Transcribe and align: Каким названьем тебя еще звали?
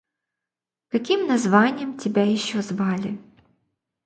Каким 0.87 1.27
названьем 1.27 1.95
тебя 1.95 2.23
еще 2.23 2.63
звали? 2.63 3.19